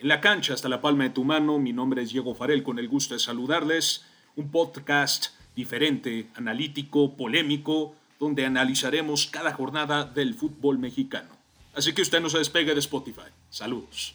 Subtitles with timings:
[0.00, 2.78] En la cancha, hasta la palma de tu mano, mi nombre es Diego Farel, con
[2.78, 4.04] el gusto de saludarles.
[4.36, 11.30] Un podcast diferente, analítico, polémico, donde analizaremos cada jornada del fútbol mexicano.
[11.74, 13.26] Así que usted no se despegue de Spotify.
[13.50, 14.14] Saludos.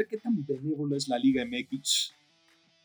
[0.00, 2.14] Imagínense qué tan benévola es la Liga MX,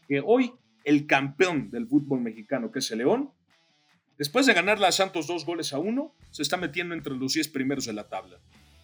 [0.08, 0.52] que hoy
[0.84, 3.32] el campeón del fútbol mexicano, que es el León,
[4.18, 7.48] después de ganarle a Santos dos goles a uno, se está metiendo entre los 10
[7.50, 8.38] primeros de la tabla.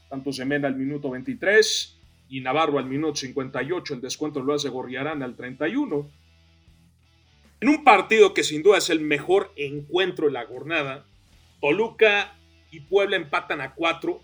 [0.09, 1.99] Tanto Semena al minuto 23
[2.29, 6.09] y Navarro al minuto 58, el descuento lo hace Gorriarán al 31.
[7.59, 11.05] En un partido que sin duda es el mejor encuentro de la jornada,
[11.59, 12.37] Toluca
[12.71, 14.21] y Puebla empatan a 4.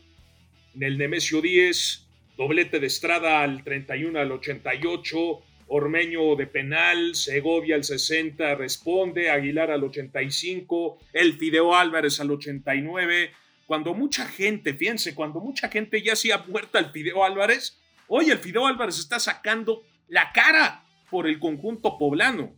[0.75, 2.06] En el Nemesio 10,
[2.37, 9.71] doblete de Estrada al 31 al 88, Ormeño de penal, Segovia al 60 responde, Aguilar
[9.71, 13.31] al 85, el Fideo Álvarez al 89.
[13.65, 18.37] Cuando mucha gente, fíjense, cuando mucha gente ya hacía muerta al Fideo Álvarez, hoy el
[18.37, 22.53] Fideo Álvarez está sacando la cara por el conjunto poblano.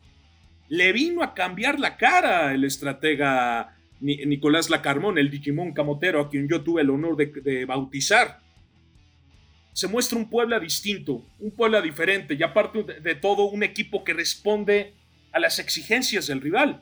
[0.67, 6.47] Le vino a cambiar la cara el estratega Nicolás Lacarmón, el Digimon Camotero, a quien
[6.47, 8.48] yo tuve el honor de, de bautizar
[9.79, 14.13] se muestra un Puebla distinto, un Puebla diferente y aparte de, todo un equipo que
[14.13, 14.93] responde
[15.31, 16.81] a las exigencias del rival.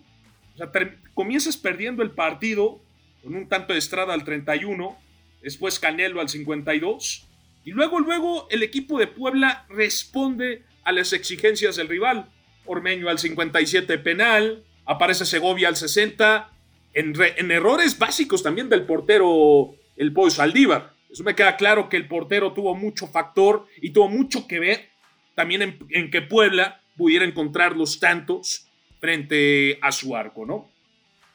[1.13, 2.81] Comienzas perdiendo el partido
[3.21, 4.97] con un tanto de Estrada al 31,
[5.43, 7.27] después Canelo al 52
[7.65, 12.31] y luego luego el equipo de Puebla responde a las exigencias del rival.
[12.65, 16.49] Ormeño al 57 penal, aparece Segovia al 60
[16.95, 20.96] en, en errores básicos también del portero el Pollo Saldívar.
[21.09, 24.89] Eso me queda claro que el portero tuvo mucho factor y tuvo mucho que ver
[25.35, 28.67] también en, que Puebla pudiera encontrar los tantos
[28.99, 30.69] frente a su arco, ¿no?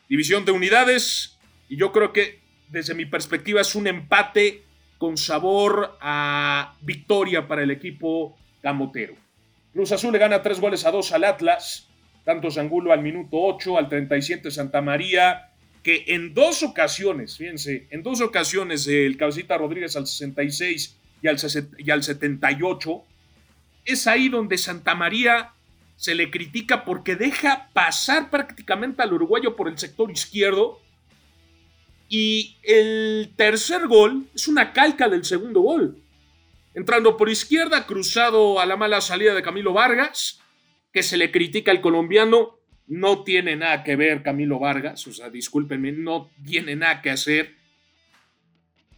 [0.09, 1.39] División de unidades,
[1.69, 4.65] y yo creo que desde mi perspectiva es un empate
[4.99, 9.15] con sabor a victoria para el equipo camotero.
[9.73, 11.89] Cruz Azul le gana tres goles a dos al Atlas,
[12.25, 15.52] tanto Angulo al minuto 8, al 37 Santa María,
[15.83, 21.37] que en dos ocasiones, fíjense, en dos ocasiones el Cabecita Rodríguez al 66 y al,
[21.79, 23.05] y al 78,
[23.85, 25.53] es ahí donde Santa María
[25.97, 30.81] se le critica porque deja pasar prácticamente al uruguayo por el sector izquierdo.
[32.09, 35.99] Y el tercer gol es una calca del segundo gol.
[36.75, 40.41] Entrando por izquierda, cruzado a la mala salida de Camilo Vargas,
[40.93, 45.31] que se le critica al colombiano no tiene nada que ver Camilo Vargas, o sea,
[45.31, 47.55] discúlpenme, no tiene nada que hacer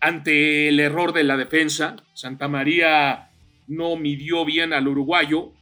[0.01, 1.97] ante el error de la defensa.
[2.13, 3.31] Santa María
[3.67, 5.53] no midió bien al uruguayo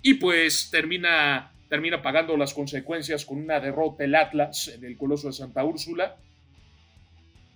[0.00, 5.26] y pues termina, termina pagando las consecuencias con una derrota el Atlas en el Coloso
[5.26, 6.16] de Santa Úrsula.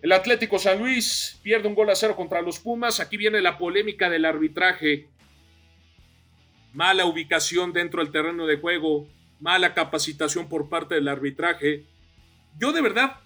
[0.03, 3.01] El Atlético San Luis pierde un gol a cero contra los Pumas.
[3.01, 5.09] Aquí viene la polémica del arbitraje.
[6.75, 9.09] Mala ubicación dentro del terreno de juego
[9.41, 11.85] mala capacitación por parte del arbitraje.
[12.59, 13.21] Yo de verdad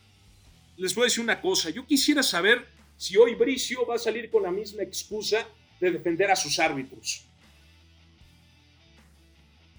[0.81, 2.66] les voy a decir una cosa, yo quisiera saber
[2.97, 5.47] si hoy Bricio va a salir con la misma excusa
[5.78, 7.26] de defender a sus árbitros.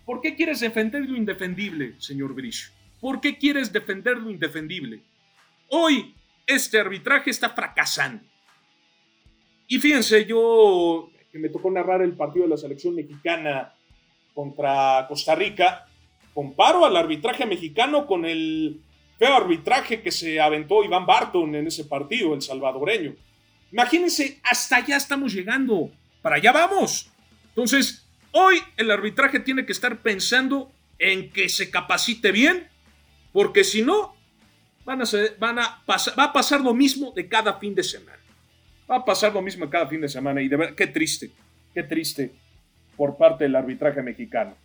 [0.06, 2.72] ¿Por qué quieres defender lo indefendible, señor Bricio?
[3.00, 5.02] ¿Por qué quieres defender lo indefendible?
[5.70, 6.14] Hoy
[6.46, 8.24] este arbitraje está fracasando.
[9.68, 13.74] Y fíjense, yo que me tocó narrar el partido de la selección mexicana
[14.34, 15.88] contra Costa Rica,
[16.34, 18.82] comparo al arbitraje mexicano con el
[19.18, 23.14] feo arbitraje que se aventó Iván Barton en ese partido, el salvadoreño.
[23.72, 27.12] Imagínense, hasta allá estamos llegando, para allá vamos.
[27.50, 32.68] Entonces, hoy el arbitraje tiene que estar pensando en que se capacite bien,
[33.32, 34.16] porque si no,
[34.86, 35.06] van a,
[35.40, 38.20] van a pasar, va a pasar lo mismo de cada fin de semana.
[38.90, 41.32] Va a pasar lo mismo cada fin de semana y de verdad, qué triste,
[41.74, 42.32] qué triste
[42.98, 44.56] por parte del arbitraje mexicano.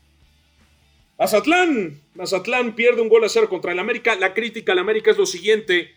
[1.19, 4.15] Mazatlán, Mazatlán pierde un gol a cero contra el América.
[4.17, 5.95] La crítica al América es lo siguiente.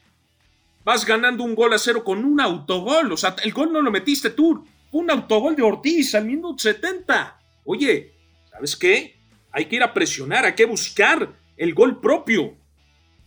[0.86, 3.12] Vas ganando un gol a cero con un autogol.
[3.12, 4.66] O sea, el gol no lo metiste tú.
[4.92, 7.40] Un autogol de Ortiz al minuto 70.
[7.66, 8.14] Oye,
[8.50, 9.18] ¿sabes qué?
[9.52, 12.56] Hay que ir a presionar, hay que buscar el gol propio.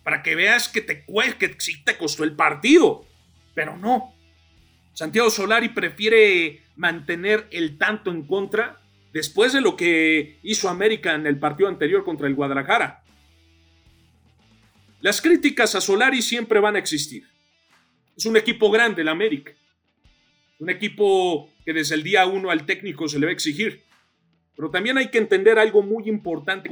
[0.03, 3.05] Para que veas que te, que sí te costó el partido.
[3.55, 4.15] Pero no.
[4.95, 8.82] Santiago Solari prefiere mantener el tanto en contra
[9.13, 13.05] después de lo que hizo América en el partido anterior contra el Guadalajara.
[15.01, 17.25] Las críticas a Solari siempre van a existir.
[18.17, 19.53] Es un equipo grande el América.
[20.59, 23.83] Un equipo que desde el día uno al técnico se le va a exigir.
[24.55, 26.71] Pero también hay que entender algo muy importante.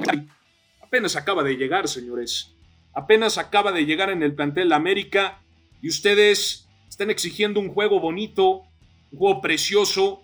[0.81, 2.55] Apenas acaba de llegar, señores.
[2.93, 5.43] Apenas acaba de llegar en el plantel América
[5.83, 8.63] y ustedes están exigiendo un juego bonito,
[9.11, 10.23] un juego precioso,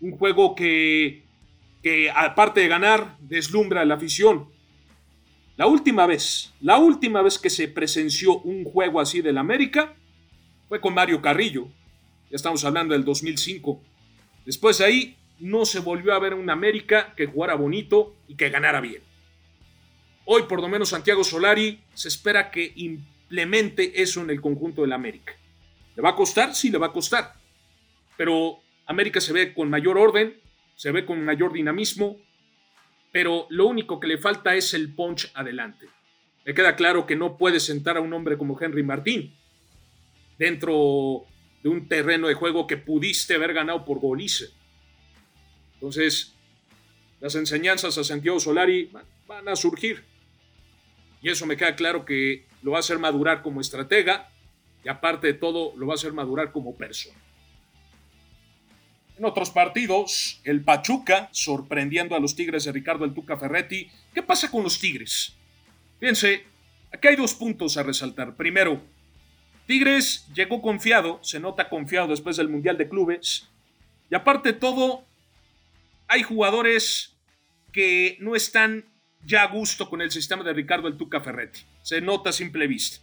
[0.00, 1.24] un juego que,
[1.82, 4.48] que aparte de ganar, deslumbra a la afición.
[5.56, 9.94] La última vez, la última vez que se presenció un juego así del América
[10.68, 11.68] fue con Mario Carrillo.
[12.30, 13.80] Ya estamos hablando del 2005.
[14.46, 18.48] Después de ahí no se volvió a ver un América que jugara bonito y que
[18.48, 19.02] ganara bien.
[20.24, 24.92] Hoy por lo menos Santiago Solari se espera que implemente eso en el conjunto del
[24.92, 25.34] América.
[25.96, 26.54] ¿Le va a costar?
[26.54, 27.34] Sí, le va a costar.
[28.16, 30.40] Pero América se ve con mayor orden,
[30.82, 32.16] se ve con mayor dinamismo,
[33.12, 35.86] pero lo único que le falta es el punch adelante.
[36.44, 39.32] Me queda claro que no puede sentar a un hombre como Henry Martín
[40.40, 41.24] dentro
[41.62, 44.46] de un terreno de juego que pudiste haber ganado por golice.
[45.74, 46.34] Entonces,
[47.20, 48.90] las enseñanzas a Santiago Solari
[49.28, 50.02] van a surgir.
[51.22, 54.32] Y eso me queda claro que lo va a hacer madurar como estratega
[54.84, 57.16] y aparte de todo lo va a hacer madurar como persona.
[59.18, 63.90] En otros partidos, el Pachuca sorprendiendo a los Tigres de Ricardo El Tuca Ferretti.
[64.14, 65.34] ¿Qué pasa con los Tigres?
[66.00, 66.44] Fíjense,
[66.92, 68.36] aquí hay dos puntos a resaltar.
[68.36, 68.82] Primero,
[69.66, 73.48] Tigres llegó confiado, se nota confiado después del Mundial de Clubes.
[74.10, 75.04] Y aparte de todo,
[76.08, 77.16] hay jugadores
[77.72, 78.86] que no están
[79.24, 81.60] ya a gusto con el sistema de Ricardo El Tuca Ferretti.
[81.82, 83.00] Se nota a simple vista.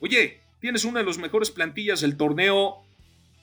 [0.00, 2.84] Oye, tienes una de las mejores plantillas del torneo.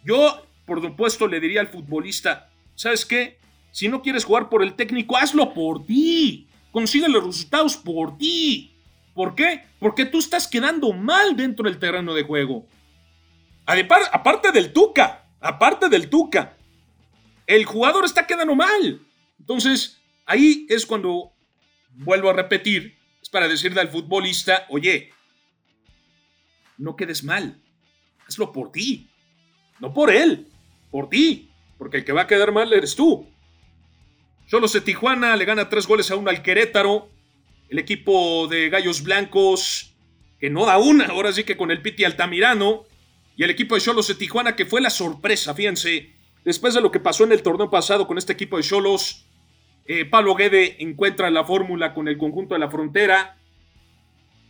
[0.04, 3.40] Yo por supuesto le diría al futbolista, ¿sabes qué?
[3.72, 6.48] Si no quieres jugar por el técnico, hazlo por ti.
[6.72, 8.74] Consigue los resultados por ti.
[9.14, 9.66] ¿Por qué?
[9.82, 12.66] Porque tú estás quedando mal dentro del terreno de juego.
[13.66, 16.56] Aparte del Tuca, aparte del Tuca,
[17.46, 19.02] el jugador está quedando mal.
[19.42, 21.34] Entonces, ahí es cuando
[21.90, 25.12] vuelvo a repetir, es para decirle al futbolista, oye,
[26.78, 27.62] no quedes mal,
[28.26, 29.10] hazlo por ti,
[29.82, 30.48] no por él
[30.92, 33.28] por ti, porque el que va a quedar mal eres tú.
[34.48, 37.10] Cholos de Tijuana le gana tres goles a uno al Querétaro.
[37.70, 39.96] El equipo de Gallos Blancos,
[40.40, 42.84] que no da una, ahora sí que con el Piti Altamirano.
[43.38, 46.12] Y el equipo de Cholos de Tijuana, que fue la sorpresa, fíjense.
[46.44, 49.26] Después de lo que pasó en el torneo pasado con este equipo de Cholos,
[49.86, 53.38] eh, Pablo Guede encuentra la fórmula con el conjunto de la frontera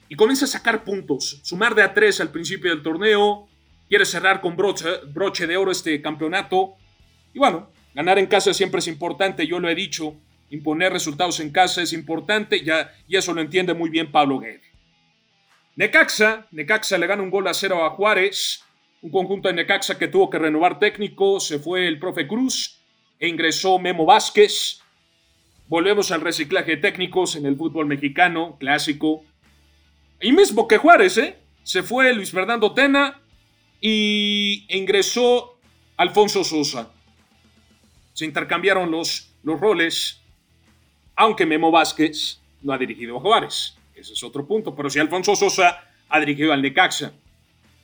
[0.10, 1.40] y comienza a sacar puntos.
[1.44, 3.48] Sumar de a tres al principio del torneo,
[3.92, 6.76] quiere cerrar con broche, de oro este campeonato.
[7.34, 10.16] Y bueno, ganar en casa siempre es importante, yo lo he dicho,
[10.50, 14.62] imponer resultados en casa es importante, ya, y eso lo entiende muy bien Pablo Guede.
[15.76, 18.64] Necaxa, Necaxa le gana un gol a cero a Juárez,
[19.02, 22.80] un conjunto de Necaxa que tuvo que renovar técnico, se fue el profe Cruz
[23.20, 24.80] e ingresó Memo Vázquez.
[25.68, 29.26] Volvemos al reciclaje de técnicos en el fútbol mexicano, clásico.
[30.22, 31.40] Y mismo que Juárez, ¿eh?
[31.64, 33.21] Se fue Luis Fernando Tena
[33.82, 35.58] y ingresó
[35.98, 36.92] Alfonso Sosa.
[38.14, 40.22] Se intercambiaron los, los roles,
[41.16, 43.76] aunque Memo Vázquez no ha dirigido a Juárez.
[43.96, 47.14] Ese es otro punto, pero si Alfonso Sosa ha dirigido al Necaxa.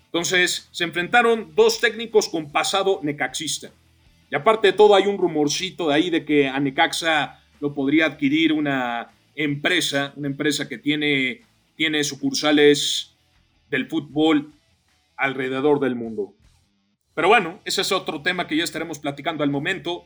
[0.06, 3.72] Entonces, se enfrentaron dos técnicos con pasado necaxista.
[4.30, 8.06] Y aparte de todo, hay un rumorcito de ahí de que a Necaxa lo podría
[8.06, 11.42] adquirir una empresa, una empresa que tiene,
[11.76, 13.14] tiene sucursales
[13.70, 14.52] del fútbol
[15.18, 16.36] alrededor del mundo.
[17.14, 20.06] Pero bueno, ese es otro tema que ya estaremos platicando al momento.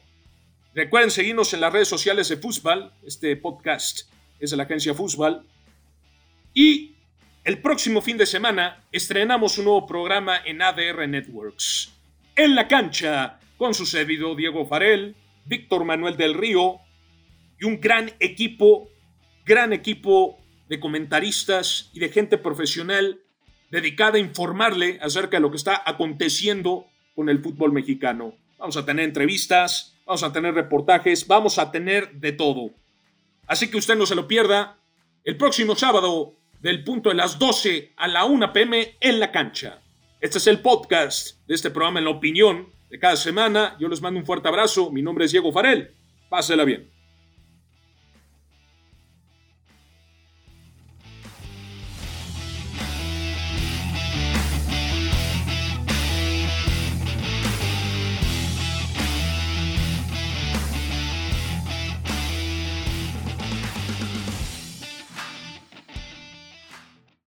[0.73, 2.93] Recuerden seguirnos en las redes sociales de Fútbol.
[3.05, 5.45] Este podcast es de la agencia Fútbol.
[6.53, 6.95] Y
[7.43, 11.91] el próximo fin de semana estrenamos un nuevo programa en ADR Networks.
[12.35, 13.85] En la cancha, con su
[14.35, 15.15] Diego Farel,
[15.45, 16.79] Víctor Manuel del Río
[17.59, 18.89] y un gran equipo,
[19.45, 20.39] gran equipo
[20.69, 23.19] de comentaristas y de gente profesional
[23.71, 26.85] dedicada a informarle acerca de lo que está aconteciendo
[27.15, 28.35] con el fútbol mexicano.
[28.59, 32.71] Vamos a tener entrevistas, vamos a tener reportajes, vamos a tener de todo.
[33.47, 34.77] Así que usted no se lo pierda
[35.23, 39.81] el próximo sábado del punto de las 12 a la 1 pm en la cancha.
[40.19, 43.75] Este es el podcast de este programa en la opinión de cada semana.
[43.79, 44.91] Yo les mando un fuerte abrazo.
[44.91, 45.95] Mi nombre es Diego Farel.
[46.29, 47.00] Pásela bien.